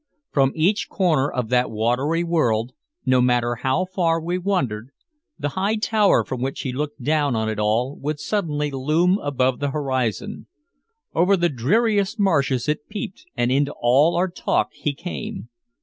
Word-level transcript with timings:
From 0.31 0.51
each 0.55 0.89
corner 0.89 1.29
of 1.29 1.49
that 1.49 1.69
watery 1.69 2.23
world, 2.23 2.71
no 3.05 3.21
matter 3.21 3.57
how 3.57 3.85
far 3.85 4.19
we 4.19 4.39
wandered, 4.39 4.89
the 5.37 5.49
high 5.49 5.75
tower 5.75 6.23
from 6.25 6.41
which 6.41 6.61
he 6.61 6.73
looked 6.73 7.03
down 7.03 7.35
on 7.35 7.47
it 7.47 7.59
all 7.59 7.99
would 7.99 8.19
suddenly 8.19 8.71
loom 8.71 9.19
above 9.21 9.59
the 9.59 9.69
horizon. 9.69 10.47
Over 11.13 11.37
the 11.37 11.49
dreariest 11.49 12.19
marshes 12.19 12.67
it 12.67 12.89
peeped 12.89 13.27
and 13.37 13.51
into 13.51 13.75
all 13.79 14.15
our 14.15 14.27
talk 14.27 14.69
he 14.73 14.95
came. 14.95 15.49